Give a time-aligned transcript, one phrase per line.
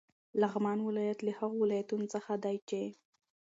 [0.41, 2.81] لغمان ولایت له هغو ولایتونو څخه دی چې: